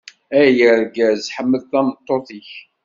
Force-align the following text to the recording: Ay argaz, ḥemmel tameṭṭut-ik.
Ay 0.41 0.55
argaz, 0.73 1.21
ḥemmel 1.35 1.61
tameṭṭut-ik. 1.71 2.49